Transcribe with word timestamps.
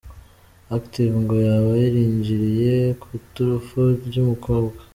Active 0.77 1.15
ngo 1.23 1.35
yaba 1.45 1.71
yarinjiriye 1.83 2.73
ku 3.01 3.07
iturufu 3.19 3.79
y’umukobwa. 4.13 4.79